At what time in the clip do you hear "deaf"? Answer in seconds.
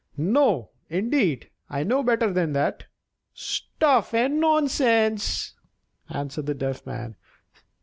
6.55-6.87